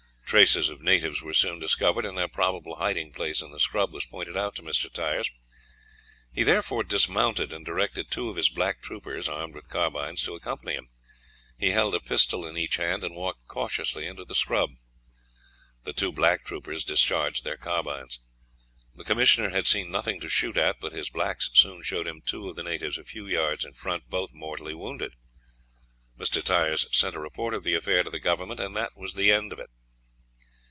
[0.31, 4.05] Traces of natives were soon discovered, and their probable hiding place in the scrub was
[4.05, 4.89] pointed out to Mr.
[4.89, 5.29] Tyers.
[6.31, 10.75] He therefore dismounted, and directing two of his black troopers armed with carbines to accompany
[10.75, 10.87] him,
[11.57, 14.69] he held a pistol in each hand and walked cautiously into the scrub.
[15.83, 18.21] The two black troopers discharged their carbines.
[18.95, 22.47] The commissioner had seen nothing to shoot at, but his blacks soon showed him two
[22.47, 25.11] of the natives a few yards in front, both mortally wounded.
[26.17, 26.41] Mr.
[26.41, 29.51] Tyers sent a report of the affair to the Government, and that was the end
[29.51, 29.69] of it.